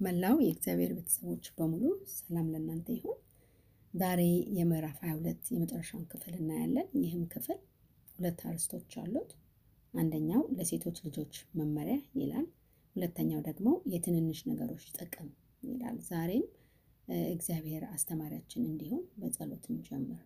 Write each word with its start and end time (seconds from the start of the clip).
መላው 0.00 0.36
የእግዚአብሔር 0.42 0.90
ቤተሰቦች 0.96 1.44
በሙሉ 1.56 1.84
ሰላም 2.12 2.46
ለእናንተ 2.52 2.88
ይሁን። 2.96 3.16
ዛሬ 3.94 4.20
የምዕራፍ 4.56 4.98
22 5.04 5.48
የመጨረሻውን 5.54 6.04
ክፍል 6.12 6.34
እናያለን። 6.38 6.88
ይህም 7.00 7.22
ክፍል 7.32 7.58
ሁለት 8.12 8.40
አርዕስቶች 8.46 8.92
አሉት። 9.02 9.30
አንደኛው 9.94 10.42
ለሴቶች 10.56 10.98
ልጆች 11.06 11.34
መመሪያ 11.58 11.96
ይላል። 12.18 12.46
ሁለተኛው 12.96 13.40
ደግሞ 13.48 13.68
የትንንሽ 13.92 14.40
ነገሮች 14.50 14.84
ጥቅም 14.98 15.28
ይላል። 15.62 15.98
ዛሬም 16.08 16.46
እግዚአብሔር 17.32 17.84
አስተማሪያችን 17.92 18.68
እንዲሆን 18.70 19.02
በጸሎት 19.20 19.66
እንጀምር። 19.72 20.22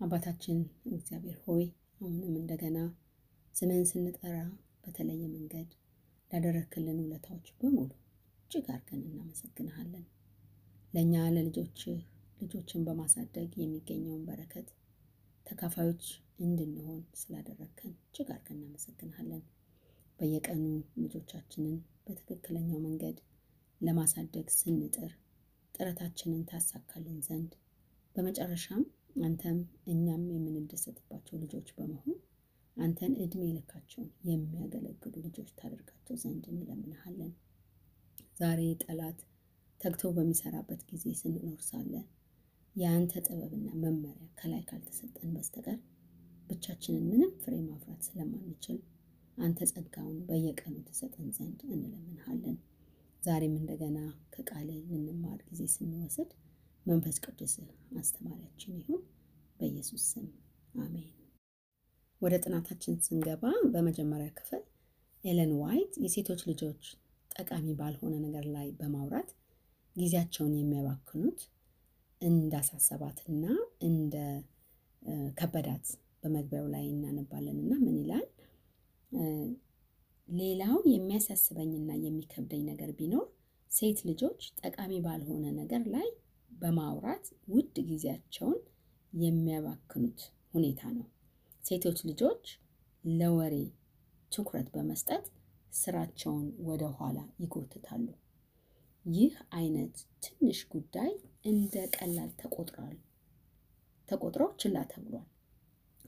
አባታችን 0.00 0.58
እግዚአብሔር 0.92 1.38
ሆይ 1.46 1.64
አሁንም 2.00 2.34
እንደገና 2.36 2.76
ስምህን 3.54 3.86
ስንጠራ 3.90 4.36
በተለየ 4.84 5.22
መንገድ 5.32 5.70
ላደረክልን 6.30 6.98
ውለታዎች 7.02 7.48
በሙሉ 7.60 7.90
እጅግ 8.42 8.66
አድርገን 8.70 9.02
እናመሰግንሃለን። 9.08 10.04
ለእኛ 10.94 11.14
ለልጆችህ 11.34 11.98
ልጆችን 12.40 12.84
በማሳደግ 12.86 13.50
የሚገኘውን 13.58 14.22
በረከት 14.28 14.68
ተካፋዮች 15.46 16.04
እንድንሆን 16.40 17.00
ስላደረግከን 17.20 17.92
እጅግ 18.02 18.28
አድርገን 18.34 18.58
እናመሰግንሃለን። 18.58 19.42
በየቀኑ 20.18 20.64
ልጆቻችንን 21.02 21.76
በትክክለኛው 22.06 22.80
መንገድ 22.86 23.18
ለማሳደግ 23.80 24.48
ስንጥር 24.56 25.12
ጥረታችንን 25.74 26.42
ታሳካልን 26.50 27.20
ዘንድ 27.28 27.52
በመጨረሻም 28.16 28.82
አንተም 29.22 29.58
እኛም 29.86 30.24
የምንደሰትባቸው 30.34 31.36
ልጆች 31.42 31.68
በመሆን 31.76 32.16
አንተን 32.80 33.12
ዕድሜ 33.22 33.42
ልካቸውን 33.56 34.08
የሚያገለግሉ 34.28 35.14
ልጆች 35.24 35.50
ታደርጋቸው 35.58 36.16
ዘንድ 36.22 36.44
እንለምንሃለን። 36.52 37.32
ዛሬ 38.40 38.60
ጠላት 38.84 39.18
ተግቶ 39.80 40.02
በሚሰራበት 40.16 40.80
ጊዜ 40.90 41.04
ስንኖር 41.20 41.60
ሳለ 41.68 41.92
የአንተ 42.76 43.12
ጥበብና 43.26 43.68
መመሪያ 43.82 44.26
ከላይ 44.38 44.62
ካልተሰጠን 44.68 45.30
በስተቀር 45.36 45.78
ብቻችንን 46.50 47.04
ምንም 47.10 47.32
ፍሬ 47.42 47.54
ማፍራት 47.66 48.02
ስለማንችል 48.08 48.78
አንተ 49.38 49.68
ጸጋውን 49.72 50.18
በየቀኑ 50.28 50.76
ትሰጠን 50.88 51.28
ዘንድ 51.36 51.60
እንለምንሃለን። 51.70 52.56
ዛሬም 53.22 53.54
እንደገና 53.58 53.98
ከቃል 54.34 54.68
ልንማር 54.90 55.40
ጊዜ 55.50 55.62
ስንወስድ 55.74 56.30
መንፈስ 56.86 57.18
ቅዱስ 57.26 57.54
አስተማሪያችን 58.00 58.76
ይሁን። 58.80 59.02
በኢየሱስ 59.60 60.04
ስም 60.12 60.28
አሜን። 60.78 61.08
ወደ 62.22 62.34
ጥናታችን 62.44 62.94
ስንገባ 63.04 63.42
በመጀመሪያ 63.72 64.28
ክፍል 64.38 64.62
ኤለን 65.24 65.52
ዋይት 65.60 65.92
የሴቶች 66.02 66.40
ልጆች 66.50 66.82
ጠቃሚ 67.30 67.66
ባልሆነ 67.78 68.14
ነገር 68.24 68.44
ላይ 68.54 68.68
በማውራት 68.78 69.30
ጊዜያቸውን 69.96 70.54
የሚያባክኑት 70.58 71.40
እንዳሳሰባትና 72.22 73.44
እንደ 73.88 74.14
ከበዳት 75.38 75.86
በመግቢያው 76.22 76.66
ላይ 76.74 76.84
እናነባለን 76.90 77.58
እና 77.62 77.72
ምን 77.84 77.96
ይላል? 78.00 78.26
ሌላው 80.28 80.76
የሚያሳስበኝና 80.92 81.90
የሚከብደኝ 82.02 82.62
ነገር 82.70 82.90
ቢኖር 82.98 83.26
ሴት 83.70 84.00
ልጆች 84.08 84.42
ጠቃሚ 84.62 84.92
ባልሆነ 85.06 85.46
ነገር 85.60 85.82
ላይ 85.94 86.08
በማውራት 86.50 87.24
ውድ 87.48 87.76
ጊዜያቸውን 87.88 88.60
የሚያባክኑት 89.12 90.20
ሁኔታ 90.54 90.82
ነው። 90.96 91.06
ሴቶች 91.64 91.98
ልጆች 92.08 92.44
ለወሬ 93.04 93.54
ትኩረት 94.32 94.68
በመስጠት 94.74 95.24
ስራቸውን 95.72 96.46
ወደ 96.68 96.84
ኋላ 96.96 97.18
ይጎትታሉ። 97.42 98.06
ይህ 99.04 99.34
አይነት 99.56 99.94
ትንሽ 100.24 100.58
ጉዳይ 100.72 101.12
እንደ 101.44 101.74
ቀላል 101.96 102.30
ተቆጥሯል 102.40 102.96
ተቆጥሮ 104.08 104.42
ችላ 104.60 104.78
ተብሏል። 104.90 105.28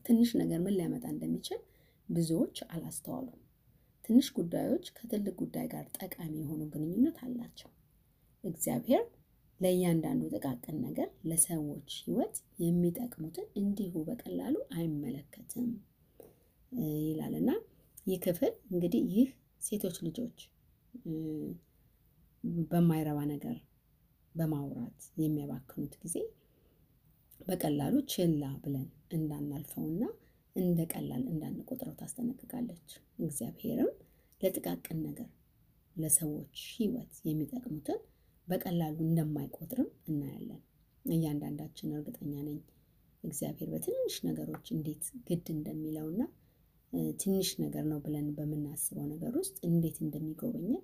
ትንሽ 0.04 0.30
ነገር 0.40 0.60
ምን 0.64 0.76
ሊያመጣ 0.76 1.04
እንደሚችል 1.12 1.60
ብዙዎች 2.08 2.56
አላስተዋሉም። 2.70 3.38
ትንሽ 4.04 4.28
ጉዳዮች 4.38 4.86
ከትልቅ 4.96 5.34
ጉዳይ 5.42 5.66
ጋር 5.72 5.84
ጠቃሚ 5.98 6.32
የሆኑ 6.40 6.62
ግንኙነት 6.72 7.18
አላቸው። 7.26 7.70
እግዚአብሔር 8.44 9.04
ለእያንዳንዱ 9.62 10.22
ጥቃቅን 10.34 10.76
ነገር 10.84 11.08
ለሰዎች 11.30 11.90
ሕይወት 12.00 12.34
የሚጠቅሙትን 12.62 13.46
እንዲሁ 13.60 13.94
በቀላሉ 14.08 14.54
አይመለከትም 14.76 15.68
ይላል 17.02 17.34
እና 17.40 17.50
ይህ 18.06 18.18
ክፍል 18.24 18.52
እንግዲህ 18.70 19.02
ይህ 19.12 19.28
ሴቶች 19.62 19.96
ልጆች 20.06 20.38
በማይረባ 22.70 23.18
ነገር 23.32 23.56
በማውራት 24.34 25.00
የሚያባክኑት 25.22 25.94
ጊዜ 26.02 26.16
በቀላሉ 27.40 27.94
ችላ 28.12 28.44
ብለን 28.64 28.86
እንዳናልፈውና 29.12 30.02
እንደ 30.56 30.80
ቀላል 30.92 31.22
እንዳንቆጥረው 31.30 31.94
ታስጠነቅቃለች። 32.00 32.90
እግዚአብሔርም 33.18 33.90
ለጥቃቅን 34.40 34.98
ነገር 35.06 35.28
ለሰዎች 35.96 36.58
ሕይወት 36.74 37.14
የሚጠቅሙትን 37.28 38.00
በቀላሉ 38.48 38.96
እንደማይቆጥርም 39.06 39.90
እናያለን። 40.08 40.60
እያንዳንዳችን 41.04 41.94
እርግጠኛ 41.96 42.32
ነኝ 42.46 42.58
እግዚአብሔር 43.24 43.68
በትንሽ 43.72 44.14
ነገሮች 44.28 44.66
እንዴት 44.74 45.04
ግድ 45.28 45.46
እንደሚለውና 45.54 46.22
ትንሽ 47.20 47.48
ነገር 47.62 47.84
ነው 47.90 47.98
ብለን 48.04 48.26
በምናስበው 48.36 49.04
ነገር 49.12 49.32
ውስጥ 49.40 49.56
እንዴት 49.68 49.96
እንደሚጎበኘን 50.04 50.82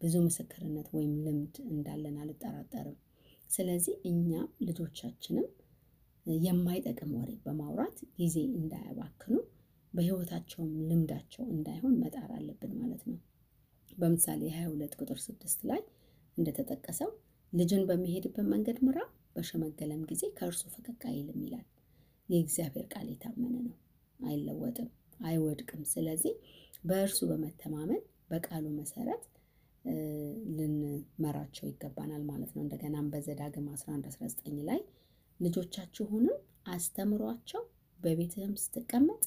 ብዙ 0.00 0.14
ምስክርነት 0.26 0.88
ወይም 0.96 1.14
ልምድ 1.24 1.56
እንዳለን 1.70 2.16
አልጠራጠርም። 2.22 2.96
ስለዚህ 3.50 3.94
እኛም 4.10 4.48
ልጆቻችንም 4.66 5.46
የማይጠቅም 6.26 7.10
ወሬ 7.18 7.32
በማውራት 7.44 7.98
ጊዜ 8.18 8.36
እንዳያባክኑ 8.56 9.34
በሕይወታቸውም 9.92 10.72
ልምዳቸው 10.88 11.44
እንዳይሆን 11.52 11.94
መጣር 12.00 12.30
አለብን 12.36 12.72
ማለት 12.80 13.02
ነው። 13.10 13.18
በምሳሌ 13.98 14.42
22 14.54 14.96
ቁጥር 15.00 15.18
6 15.24 15.62
ላይ 15.70 15.80
እንደተጠቀሰው 16.36 17.10
ልጅን 17.52 17.82
በሚሄድበት 17.88 18.46
መንገድ 18.52 18.78
ምራ፣ 18.86 18.98
በሸመገለም 19.36 20.02
ጊዜ 20.10 20.22
ከእርሱ 20.36 20.62
ፈቀቅ 20.74 21.00
አይልም 21.10 21.40
ይላል። 21.44 21.66
የእግዚአብሔር 22.28 22.86
ቃል 22.92 23.08
የታመነ 23.12 23.54
ነው፣ 23.66 23.74
አይለወጥም፣ 24.20 24.88
አይወድቅም። 25.22 25.82
ስለዚህ 25.92 26.34
በእርሱ 26.84 27.18
በመተማመን 27.30 28.02
በቃሉ 28.30 28.66
መሰረት 28.78 29.22
ልንመራቸው 30.56 31.66
ይገባናል 31.68 32.22
ማለት 32.30 32.50
ነው። 32.54 32.62
እንደገናም 32.64 33.10
በዘዳግም 33.12 33.66
11 33.74 34.08
19 34.12 34.60
ላይ 34.68 34.80
ልጆቻችሁንም 35.40 36.36
አስተምሯቸው፣ 36.68 37.62
በቤትህም 37.98 38.54
ስትቀመጥ፣ 38.62 39.22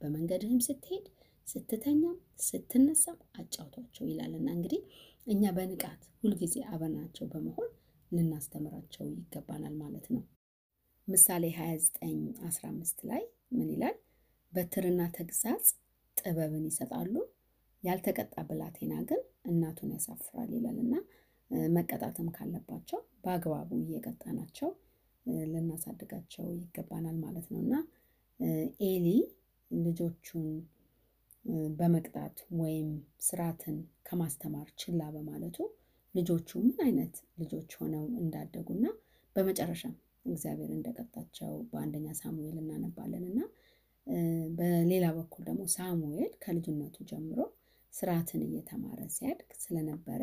በመንገድህም 0.00 0.60
ስትሄድ፣ 0.66 1.06
ስትተኛም፣ 1.46 2.16
ስትነሳም 2.46 3.18
አጫውቷቸው 3.38 4.04
ይላልና 4.10 4.48
እንግዲህ 4.56 4.80
እኛ 5.28 5.42
በንቃት 5.56 6.02
ሁልጊዜ 6.20 6.54
አብረናቸው 6.68 7.26
በመሆን 7.32 7.70
ልናስተምራቸው 8.12 9.04
ይገባናል 9.10 9.74
ማለት 9.80 10.06
ነው። 10.14 10.22
ምሳሌ 11.08 11.44
29 11.56 12.22
15 12.46 13.04
ላይ 13.10 13.22
ምን 13.56 13.68
ይላል? 13.74 13.96
በትርና 14.52 15.00
ተግሳጽ 15.16 15.66
ጥበብን 16.16 16.64
ይሰጣሉ፣ 16.70 17.14
ያልተቀጣ 17.82 18.34
ብላቴና 18.48 18.94
ግን 19.10 19.20
እናቱን 19.50 19.90
ያሳፍራል 19.96 20.50
ይላል 20.56 20.78
እና 20.84 20.94
መቀጣትም 21.74 22.28
ካለባቸው 22.36 23.00
በአግባቡ 23.24 23.70
እየቀጣናቸው 23.82 24.70
ልናሳድጋቸው 25.48 26.46
ይገባናል 26.58 27.16
ማለት 27.24 27.46
ነው 27.52 27.60
እና 27.64 27.74
ኤሊ 28.88 29.06
ልጆቹን 29.70 30.48
በመቅጣት 31.78 32.38
ወይም 32.58 32.88
ስርዓትን 33.26 33.76
ከማስተማር 34.04 34.68
ችላ 34.80 35.02
በማለቱ 35.14 35.58
ልጆቹ 36.14 36.50
ምን 36.64 36.78
አይነት 36.84 37.14
ልጆች 37.40 37.70
ሆነው 37.80 38.04
እንዳደጉና 38.20 38.86
በመጨረሻም 39.36 39.94
እግዚአብሔር 40.26 40.70
እንደቀጣቸው 40.74 41.52
በአንደኛ 41.70 42.06
ሳሙኤል 42.20 42.56
እናነባለን 42.62 43.24
እና 43.30 43.40
በሌላ 44.58 45.06
በኩል 45.16 45.42
ደግሞ 45.48 45.62
ሳሙኤል 45.74 46.32
ከልጅነቱ 46.44 46.96
ጀምሮ 47.10 47.40
ስርዓትን 47.92 48.42
እየተማረ 48.46 49.00
ሲያድግ 49.14 49.50
ስለነበረ 49.62 50.22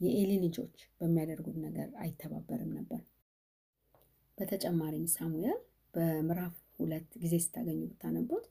የኤሊ 0.00 0.32
ልጆች 0.44 0.76
በሚያደርጉት 0.98 1.56
ነገር 1.64 1.88
አይተባበርም 2.02 2.70
ነበር። 2.78 3.00
በተጨማሪም 4.38 5.06
ሳሙኤል 5.14 5.58
በምዕራፍ 5.94 6.54
ሁለት 6.78 7.08
ጊዜ 7.22 7.34
ስታገኙ 7.44 7.80
ብታነቡት 7.88 8.44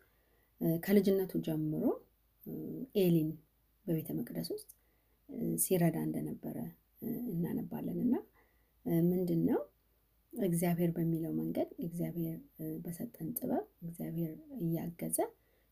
ከልጅነቱ 0.81 1.33
ጀምሮ 1.45 1.83
ኤሊን 2.99 3.29
በቤተ 3.85 4.09
መቅደስ 4.19 4.47
ውስጥ 4.55 4.69
ሲረዳ 5.63 5.97
እንደነበረ 6.07 6.57
እናነባለን 7.31 7.97
እና 8.05 8.15
ምንድን 9.05 9.41
ነው 9.49 9.59
እግዚአብሔር 10.33 10.91
በሚለው 10.95 11.31
መንገድ 11.39 11.69
እግዚአብሔር 11.85 12.37
በሰጠን 12.83 13.29
ጥበብ 13.37 13.65
እግዚአብሔር 13.85 14.33
እያገዘ 14.61 15.17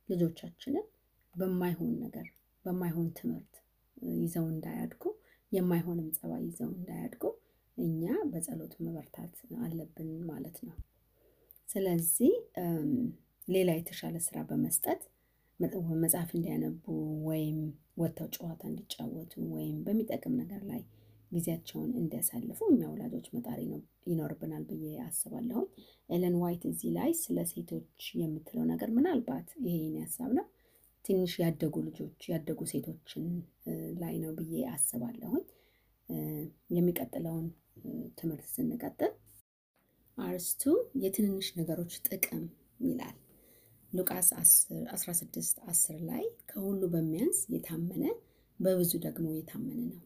ልጆቻችንን 0.09 0.85
በማይሆን 1.35 1.93
ነገር 2.03 2.27
በማይሆን 2.65 3.09
ትምህርት 3.17 3.53
ይዘው 4.17 4.45
እንዳያድጉ 4.53 5.03
የማይሆንም 5.51 6.07
ጸባይ 6.17 6.43
ይዘው 6.47 6.69
እንዳያድጉ 6.71 7.23
እኛ 7.77 8.03
በጸሎት 8.31 8.73
መበርታት 8.85 9.33
አለብን 9.59 10.11
ማለት 10.29 10.57
ነው። 10.67 10.75
ስለዚህ 11.69 12.33
ሌላ 13.47 13.69
የተሻለ 13.75 14.15
ስራ 14.25 14.37
በመስጠት 14.49 15.01
መጽሐፍ 15.99 16.29
እንዲያነቡ 16.37 16.85
ወይም 17.27 17.59
ወጥተው 17.97 18.27
ጨዋታ 18.35 18.61
እንዲጫወቱ 18.69 19.33
ወይም 19.53 19.75
በሚጠቅም 19.85 20.33
ነገር 20.41 20.61
ላይ 20.71 20.81
ጊዜያቸውን 21.31 21.91
እንዲያሳልፉ 21.99 22.59
እኛ 22.71 22.81
ወላጆች 22.91 23.27
መጣር 23.35 23.59
ይኖርብናል 24.07 24.63
ብዬ 24.69 24.85
አስባለሁኝ። 25.05 25.67
ኤለን 26.09 26.35
ዋይት 26.41 26.63
እዚህ 26.69 26.89
ላይ 26.97 27.11
ስለ 27.21 27.37
ሴቶች 27.51 28.03
የምትለው 28.21 28.65
ነገር 28.71 28.89
ምናልባት 28.97 29.47
ይሄ 29.59 29.75
የኔ 29.79 29.97
ሀሳብ 30.05 30.31
ነው። 30.39 30.45
ትንሽ 31.05 31.33
ያደጉ 31.41 31.75
ልጆች 31.87 32.21
ያደጉ 32.31 32.59
ሴቶችን 32.71 33.25
ላይ 34.01 34.15
ነው 34.23 34.31
ብዬ 34.39 34.63
አስባለሁኝ። 34.71 35.43
የሚቀጥለውን 36.75 37.45
ትምህርት 38.17 38.47
ስንቀጥል 38.53 39.13
አርስቱ 40.17 40.63
የትንንሽ 41.03 41.47
ነገሮች 41.59 41.93
ጥቅም 42.07 42.43
ይላል። 42.85 43.15
ሉቃስ 43.95 44.29
16 44.37 45.37
10 45.67 45.97
ላይ 46.09 46.23
ከሁሉ 46.49 46.81
በሚያንስ 46.93 47.39
የታመነ 47.53 48.03
በብዙ 48.59 48.91
ደግሞ 49.05 49.25
የታመነ 49.35 49.79
ነው፣ 49.91 50.01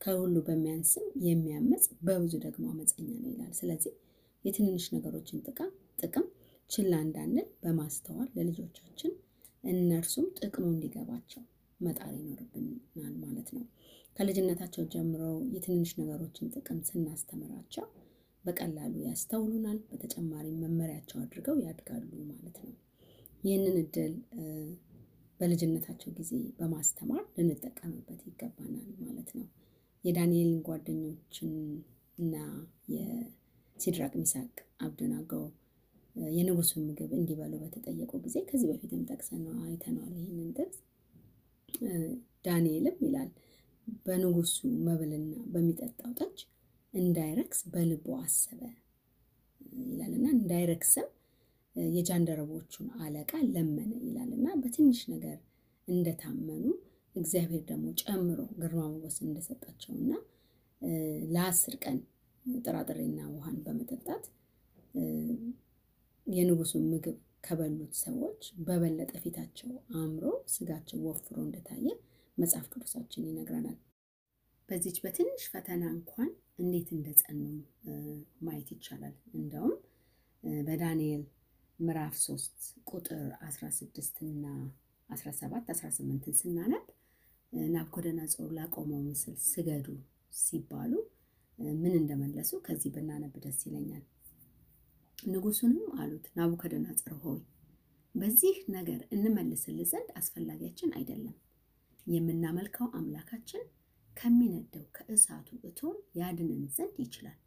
ከሁሉ 0.00 0.36
በሚያንስም 0.46 1.06
የሚያመፅ 1.26 1.84
በብዙ 2.06 2.34
ደግሞ 2.44 2.64
አመፀኛ 2.72 3.08
ነው 3.16 3.30
ይላል። 3.32 3.52
ስለዚህ 3.58 3.94
የትንንሽ 4.44 4.84
ነገሮችን 4.94 5.42
ጥቅም 5.98 6.26
ችላ 6.70 6.92
እንዳንል 7.04 7.46
በማስተዋል 7.62 8.28
ለልጆቻችን 8.36 9.12
እነርሱም 9.64 10.26
ጥቅሙ 10.38 10.64
እንዲገባቸው 10.70 11.42
መጣር 11.80 12.12
ይኖርብናል 12.18 13.14
ማለት 13.24 13.48
ነው። 13.56 13.64
ከልጅነታቸው 14.16 14.84
ጀምሮ 14.92 15.22
የትንንሽ 15.54 15.90
ነገሮችን 16.00 16.52
ጥቅም 16.54 16.78
ስናስተምራቸው 16.88 17.86
በቀላሉ 18.44 18.94
ያስተውሉናል። 19.06 19.78
በተጨማሪም 19.90 20.60
መመሪያቸው 20.64 21.18
አድርገው 21.22 21.56
ያድጋሉ 21.64 22.10
ማለት 22.30 22.56
ነው። 22.64 22.74
ይህንን 23.42 23.76
እድል 23.82 24.12
በልጅነታቸው 25.40 26.10
ጊዜ 26.18 26.30
በማስተማር 26.58 27.22
ልንጠቀምበት 27.36 28.20
ይገባናል 28.28 28.88
ማለት 29.00 29.30
ነው። 29.36 29.46
የዳንኤልን 30.04 30.60
ጓደኞችን 30.66 31.52
እና 32.18 32.34
የሲድራቅ 32.94 34.12
ሚሳቅ 34.20 34.52
አብደናጎ 34.84 35.32
የንጉሱን 36.30 36.82
ምግብ 36.88 37.10
እንዲበሉ 37.18 37.52
በተጠየቁ 37.62 38.12
ጊዜ 38.24 38.36
ከዚህ 38.48 38.68
በፊትም 38.70 39.02
ጠቅሰን 39.10 39.44
አይተነዋል 39.62 40.14
ይህንን 40.18 40.48
ጥቅስ። 40.56 40.78
ዳንኤልም 42.44 42.96
ይላል 43.04 43.30
በንጉሱ 44.06 44.56
መብልና 44.86 45.22
በሚጠጣው 45.52 46.12
ጠጅ 46.20 46.38
እንዳይረክስ 46.94 47.60
በልቡ 47.72 48.06
አሰበ 48.20 48.60
ይላል 49.86 50.12
እና 50.18 50.26
እንዳይረክስም 50.36 51.08
የጃንደረቦቹን 51.94 52.88
አለቃ 53.00 53.32
ለመነ 53.48 53.92
ይላል 54.04 54.30
እና 54.36 54.48
በትንሽ 54.60 55.00
ነገር 55.12 55.38
እንደታመኑ 55.88 56.64
እግዚአብሔር 57.16 57.62
ደግሞ 57.70 57.86
ጨምሮ 58.02 58.40
ግርማ 58.58 58.82
ሞገስ 58.92 59.16
እንደሰጣቸው 59.24 59.92
እና 59.96 60.10
ለአስር 61.30 61.74
ቀን 61.84 61.98
ጥራጥሬና 62.60 63.20
ውሃን 63.32 63.56
በመጠጣት 63.64 64.24
የንጉሱን 66.26 66.84
ምግብ 66.90 67.16
ከበሉት 67.44 67.94
ሰዎች 68.02 68.40
በበለጠ 68.66 69.12
ፊታቸው 69.22 69.70
አምሮ 70.00 70.24
ስጋቸው 70.54 70.98
ወፍሮ 71.06 71.36
እንደታየ 71.44 71.86
መጽሐፍ 72.38 72.66
ቅዱሳችን 72.72 73.26
ይነግረናል። 73.28 73.78
በዚች 74.68 74.98
በትንሽ 75.04 75.42
ፈተና 75.52 75.82
እንኳን 75.94 76.28
እንዴት 76.60 76.88
እንደጸኑ 76.96 77.40
ማየት 78.40 78.68
ይቻላል። 78.74 79.14
እንደውም 79.34 79.74
በዳንኤል 80.62 81.22
ምዕራፍ 81.80 82.14
3 82.20 82.64
ቁጥር 82.90 83.20
16 83.42 84.00
እና 84.26 84.46
17 85.08 85.70
18ን 85.74 86.34
ስናነብ 86.40 86.86
ናቡከደነፆር 87.70 88.50
ላቆመው 88.56 89.00
ምስል 89.06 89.36
ስገዱ 89.44 89.86
ሲባሉ 90.38 90.92
ምን 91.78 91.94
እንደመለሱ 92.00 92.50
ከዚህ 92.66 92.90
ብናነብ 92.96 93.32
ደስ 93.44 93.60
ይለኛል። 93.66 94.04
ንጉሱንም 95.28 95.86
አሉት 96.00 96.26
ናቡከደነፆር 96.36 97.14
ሆይ 97.24 97.40
በዚህ 98.14 98.58
ነገር 98.76 99.00
እንመልስልህ 99.14 99.88
ዘንድ 99.92 100.10
አስፈላጊያችን 100.16 100.94
አይደለም። 100.98 101.36
የምናመልከው 102.06 102.88
አምላካችን 102.98 103.64
ከሚነደው 104.16 104.86
ከእሳቱ 104.96 105.48
እቶን 105.68 105.96
ያድነን 106.14 106.62
ዘንድ 106.76 106.96
ይችላል፣ 107.04 107.38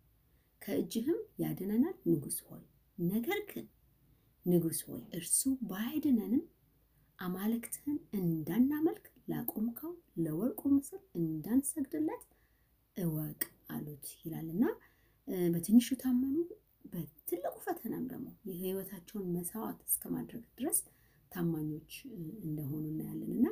ከእጅህም 0.62 1.21
ያድነናል 1.41 1.95
ንጉሥ 2.07 2.39
ሆይ። 2.47 2.63
ነገር 2.97 3.39
ግን 3.50 3.65
ንጉሥ 4.45 4.80
ሆይ 4.88 5.04
እርሱ 5.18 5.40
ባያድነንም 5.69 6.44
አማልክትህን 7.19 7.98
እንዳናመልክ 8.19 9.06
ላቆምከው 9.30 9.92
ለወርቁ 10.24 10.62
ምስል 10.74 11.01
እንዳንሰግድለት 11.19 12.24
እወቅ 12.98 13.42
አሉት 13.69 14.07
ይላልና 14.22 14.63
በትንሹ 15.54 15.88
ታመኑ፣ 16.01 16.36
በትልቁ 16.86 17.54
ፈተናም 17.66 18.04
ደግሞ 18.12 18.28
የህይወታቸውን 18.50 19.30
መስዋዕት 19.36 19.80
እስከ 19.88 20.04
ማድረግ 20.16 20.44
ድረስ 20.57 20.80
ታማኞች 21.31 21.94
እንደሆኑ 22.45 22.84
እናያለን 22.92 23.31
እና 23.38 23.48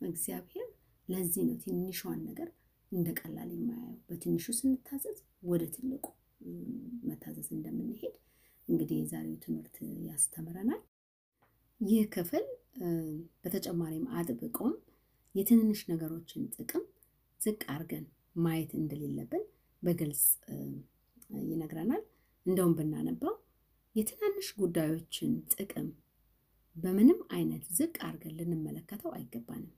እግዚአብሔር 0.00 0.68
ለዚህ 1.08 1.42
ነው 1.48 1.56
ትንሿን 1.64 2.20
ነገር 2.28 2.48
እንደ 2.92 3.08
ቀላል 3.20 3.50
የማያየው። 3.54 3.98
በትንሹ 4.08 4.46
ስንታዘዝ 4.58 5.18
ወደ 5.50 5.64
ትልቁ 5.74 6.06
መታዘዝ 7.08 7.48
እንደምንሄድ 7.56 8.14
እንግዲህ 8.68 8.96
የዛሬው 8.98 9.36
ትምህርት 9.44 9.76
ያስተምረናል። 10.06 10.82
ይህ 11.80 12.02
ክፍል 12.14 12.44
በተጨማሪም 13.42 14.06
አጥብቆም 14.14 14.74
የትንንሽ 15.34 15.80
ነገሮችን 15.90 16.42
ጥቅም 16.56 16.84
ዝቅ 17.40 17.60
አድርገን 17.72 18.04
ማየት 18.36 18.72
እንደሌለብን 18.78 19.44
በግልጽ 19.82 20.24
ይነግረናል። 21.48 22.02
እንደውም 22.46 22.74
ብናነባው 22.78 23.34
የትናንሽ 23.94 24.48
ጉዳዮችን 24.58 25.32
ጥቅም 25.54 25.88
በምንም 26.76 27.20
አይነት 27.36 27.64
ዝቅ 27.78 27.94
አድርገን 28.06 28.36
ልንመለከተው 28.38 29.10
አይገባንም። 29.16 29.72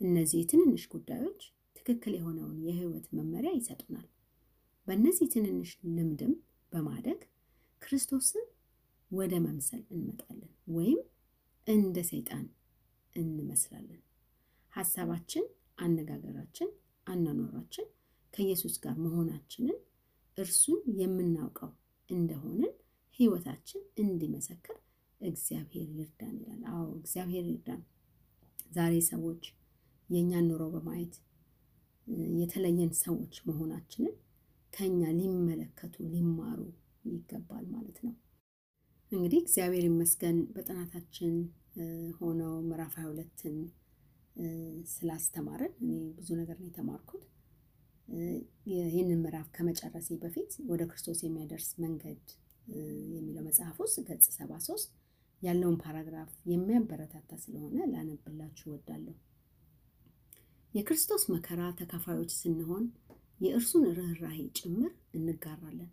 እነዚህ 0.00 0.42
ትንንሽ 0.50 0.84
ጉዳዮች 0.92 1.40
ትክክል 1.76 2.12
የሆነውን 2.16 2.58
የህይወት 2.66 3.06
መመሪያ 3.16 3.50
ይሰጡናል። 3.56 4.06
በእነዚህ 4.86 5.26
ትንንሽ 5.34 5.70
ልምድም 5.88 6.32
በማደግ 6.72 7.20
ክርስቶስን 7.82 8.46
ወደ 9.10 9.34
መምሰል 9.44 9.82
እንመጣለን 9.90 10.52
ወይም 10.68 11.00
እንደ 11.66 11.96
ሰይጣን 12.10 12.44
እንመስላለን። 13.16 14.02
ሀሳባችን፣ 14.72 15.44
አነጋገራችን፣ 15.78 16.68
አኗኗራችን 17.06 17.86
ከኢየሱስ 18.34 18.74
ጋር 18.82 18.96
መሆናችንን 19.04 19.78
እርሱን 20.38 20.82
የምናውቀው 21.00 21.70
እንደሆንን 22.10 22.72
ህይወታችን 23.18 23.82
እንዲመሰክር 24.02 24.76
እግዚአብሔር 25.20 25.88
ይርዳን 25.96 26.36
ይላል። 26.40 26.62
አዎ 26.72 26.86
እግዚአብሔር 27.00 27.44
ይርዳን። 27.50 27.82
ዛሬ 28.72 28.94
ሰዎች 29.10 29.42
የእኛን 30.08 30.46
ኑሮ 30.50 30.62
በማየት 30.74 31.16
የተለየን 32.40 32.92
ሰዎች 33.02 33.34
መሆናችንን 33.48 34.14
ከኛ 34.72 35.02
ሊመለከቱ 35.18 35.96
ሊማሩ 36.12 36.60
ይገባል 37.04 37.64
ማለት 37.72 37.98
ነው። 38.04 38.14
እንግዲህ 39.12 39.38
እግዚአብሔር 39.42 39.84
ይመስገን 39.88 40.38
በጥናታችን 40.54 41.34
ሆነው 42.18 42.52
ምዕራፍ 42.68 42.94
ሃያ 42.98 43.06
ሁለትን 43.10 43.56
ስላስተማረን 44.92 45.72
እኔ 45.82 45.90
ብዙ 46.18 46.28
ነገር 46.40 46.56
ነው 46.60 46.68
የተማርኩት። 46.68 47.24
ይህንን 48.70 49.18
ምዕራፍ 49.24 49.48
ከመጨረሴ 49.56 50.08
በፊት 50.22 50.52
ወደ 50.70 50.82
ክርስቶስ 50.90 51.18
የሚያደርስ 51.24 51.68
መንገድ 51.84 52.22
የሚለው 53.14 53.42
መጽሐፍ 53.48 53.76
ውስጥ 53.84 53.98
ገጽ 54.08 54.26
ሰባ 54.38 54.52
ሶስት 54.66 54.90
ያለውን 55.42 55.76
ፓራግራፍ 55.82 56.30
የሚያበረታታ 56.50 57.30
ስለሆነ 57.44 57.76
ላነብላችሁ 57.92 58.66
እወዳለሁ። 58.70 59.14
የክርስቶስ 60.74 61.22
መከራ 61.32 61.62
ተካፋዮች 61.78 62.32
ስንሆን 62.40 62.84
የእርሱን 63.40 63.84
ርኅራሄ 63.98 64.38
ጭምር 64.58 64.90
እንጋራለን። 65.14 65.90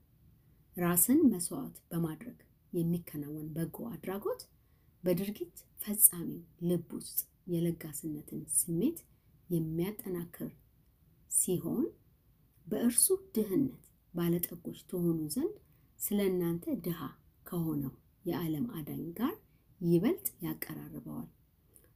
ራስን 0.77 1.19
መስዋዕት 1.29 1.77
በማድረግ 1.91 2.39
የሚከናወን 2.74 3.48
በጎ 3.55 3.77
አድራጎት 3.91 4.41
በድርጊት 5.03 5.55
ፈጻሚው 5.81 6.39
ልብ 6.69 6.89
ውስጥ 6.98 7.19
የለጋስነትን 7.53 8.41
ስሜት 8.57 9.00
የሚያጠናክር 9.50 10.51
ሲሆን 11.31 11.86
በእርሱ 12.67 13.05
ድህነት 13.36 13.84
ባለጠጎች 14.13 14.79
ትሆኑ 14.89 15.19
ዘንድ 15.36 15.55
ስለ 16.00 16.19
እናንተ 16.31 16.75
ድሃ 16.86 17.00
ከሆነው 17.46 17.93
የዓለም 18.25 18.65
አዳኝ 18.77 19.03
ጋር 19.19 19.34
ይበልጥ 19.81 20.27
ያቀራርበዋል። 20.46 21.27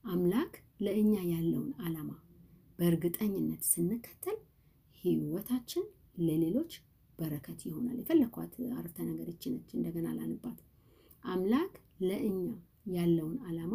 አምላክ 0.05 0.53
ለእኛ 0.85 1.13
ያለውን 1.31 1.71
ዓላማ 1.83 2.11
በእርግጠኝነት 2.79 3.63
ስንከተል 3.71 4.37
ህይወታችን 5.03 5.85
ለሌሎች 6.21 6.71
በረከት 7.21 7.59
ይሆናል። 7.67 7.97
የፈለኳት 7.99 8.53
አረፍተ 8.73 8.99
ነገር 9.09 9.27
ይቺ 9.31 9.43
ነች። 9.53 9.69
እንደገና 9.77 10.07
ላንባት። 10.17 10.59
አምላክ 11.25 11.73
ለእኛ 12.01 12.37
ያለውን 12.93 13.37
ዓላማ 13.47 13.73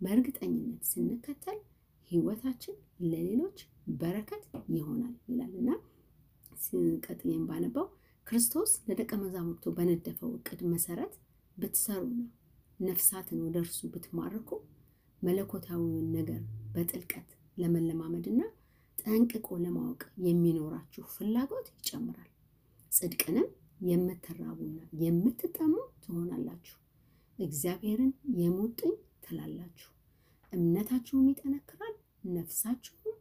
በእርግጠኝነት 0.00 0.84
ስንከተል 0.90 1.58
ህይወታችን 2.10 2.76
ለሌሎች 3.10 3.58
በረከት 4.00 4.44
ይሆናል 4.74 5.14
ይላል 5.30 5.52
እና 5.60 5.70
ቀጥዬም 7.06 7.44
ባነባው 7.48 7.86
ክርስቶስ 8.26 8.70
ለደቀ 8.88 9.12
መዛሙርቱ 9.22 9.72
በነደፈው 9.76 10.30
እቅድ 10.36 10.60
መሰረት 10.72 11.14
ብትሰሩና 11.56 12.20
ነፍሳትን 12.80 13.38
ወደ 13.44 13.56
እርሱ 13.62 13.80
ብትማርኩ 13.92 14.50
መለኮታዊውን 15.22 16.06
ነገር 16.14 16.42
በጥልቀት 16.74 17.30
ለመለማመድና 17.56 18.40
ጠንቅቆ 18.98 19.48
ለማወቅ 19.62 20.02
የሚኖራችሁ 20.26 21.04
ፍላጎት 21.14 21.68
ይጨምራል። 21.76 22.30
ጽድቅንም 22.90 23.48
የምትራቡና 23.86 24.78
የምትጠሙ 25.02 25.72
ትሆናላችሁ። 26.02 26.76
እግዚአብሔርን 27.38 28.10
የሙጥኝ 28.38 28.92
ትላላችሁ። 29.24 29.90
እምነታችሁም 30.52 31.28
ይጠነክራል። 31.30 31.94
ነፍሳችሁም 32.30 33.16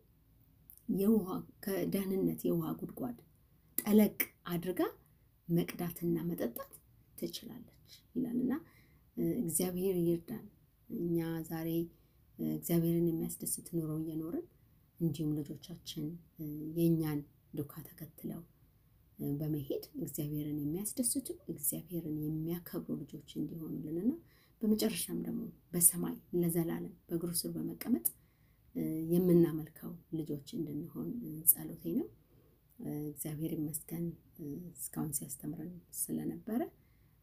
የውሃ 0.96 1.28
ከደህንነት 1.66 2.42
የውሃ 2.48 2.68
ጉድጓድ 2.80 3.18
ጠለቅ 3.78 4.18
አድርጋ 4.54 4.82
መቅዳትና 5.48 6.18
መጠጣት 6.30 6.74
ትችላለች 7.18 7.76
ይላልና 8.16 8.54
እግዚአብሔር 9.40 9.96
ይርዳን። 10.04 10.46
እኛ 10.90 11.18
ዛሬ 11.50 11.70
እግዚአብሔርን 12.40 13.08
የሚያስደስት 13.10 13.68
ኑሮ 13.78 13.92
እየኖርን 14.02 14.46
እንዲሁም 15.00 15.36
ልጆቻችን 15.40 16.06
የእኛን 16.78 17.20
ዱካ 17.54 17.74
ተከትለው 17.88 18.42
በመሄድ 19.40 19.84
እግዚአብሔርን 20.02 20.60
የሚያስደስቱ 20.62 21.28
እግዚአብሔርን 21.50 22.18
የሚያከብሩ 22.26 22.96
ልጆች 23.02 23.30
እንዲሆኑልንና 23.38 24.12
በመጨረሻም 24.62 25.20
ደግሞ 25.26 25.42
በሰማይ 25.74 26.16
ለዘላለም 26.40 26.94
በእግሩ 27.08 27.32
ስር 27.40 27.52
በመቀመጥ 27.56 28.06
የምናመልከው 29.12 29.92
ልጆች 30.18 30.48
እንድንሆን 30.58 31.08
ጸሎቴ 31.52 31.84
ነው። 32.00 32.08
እግዚአብሔር 33.08 33.52
ይመስገን 33.56 34.06
እስካሁን 34.74 35.12
ሲያስተምረን 35.18 35.72
ስለነበረ። 36.00 36.62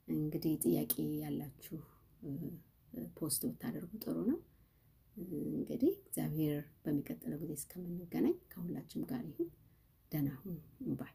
እንግዲህ 0.09 0.55
ጥያቄ 0.65 0.93
ያላችሁ 1.23 1.79
post 3.17 3.43
ብታደርጉ 3.49 3.93
ጥሩ 4.05 4.17
ነው። 4.31 4.39
እንግዲህ 5.53 5.93
እግዚአብሔር 6.01 6.57
በሚቀጥለው 6.85 7.39
ጊዜ 7.43 7.53
እስከምንገናኝ 7.59 8.37
ከሁላችንም 8.53 9.09
ጋር 9.13 9.23
ይሁን። 9.31 9.49
ደህና 10.13 10.29
ሁኑ 10.41 10.57
bye 10.99 11.15